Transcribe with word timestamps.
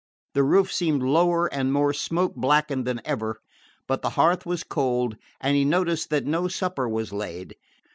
The 0.33 0.41
roof 0.41 0.73
seemed 0.73 1.03
lower 1.03 1.45
and 1.53 1.71
more 1.71 1.93
smoke 1.93 2.33
blackened 2.35 2.85
than 2.87 3.01
ever, 3.05 3.39
but 3.85 4.01
the 4.01 4.09
hearth 4.17 4.47
was 4.47 4.63
cold, 4.63 5.15
and 5.39 5.55
he 5.55 5.63
noticed 5.63 6.09
that 6.09 6.25
no 6.25 6.47
supper 6.47 6.89
was 6.89 7.13
laid. 7.13 7.55